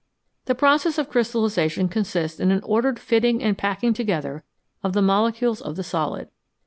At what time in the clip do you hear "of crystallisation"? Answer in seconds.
0.97-1.87